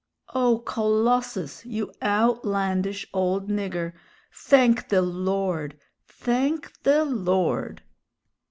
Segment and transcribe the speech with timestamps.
[0.33, 1.63] "O Colossus!
[1.63, 3.93] you outlandish old nigger!
[4.33, 5.77] Thank the Lord!
[6.07, 7.83] Thank the Lord!"